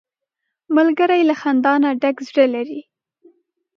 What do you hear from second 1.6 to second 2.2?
نه ډک